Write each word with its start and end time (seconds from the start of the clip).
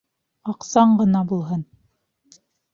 Аҡсаң 0.53 0.95
ғына 1.03 1.23
булһын. 1.33 1.63